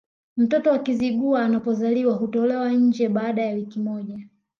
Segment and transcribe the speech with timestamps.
[0.37, 4.19] Mtoto wa Kizigua anapozaliwa hutolewa nje baada ya wiki moja